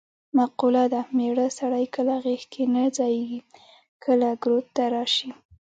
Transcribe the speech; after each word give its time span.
مقوله 0.37 0.85
ده: 0.93 1.01
مېړه 1.17 1.47
سړی 1.59 1.85
کله 1.95 2.13
غېږ 2.23 2.41
کې 2.53 2.63
نه 2.73 2.83
ځایېږې 2.97 3.39
کله 4.03 4.27
ګروت 4.43 4.67
ته 4.75 4.83
راشي. 4.93 5.29